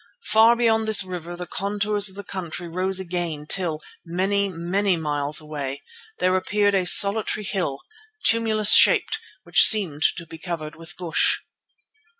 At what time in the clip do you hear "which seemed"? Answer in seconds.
9.43-10.01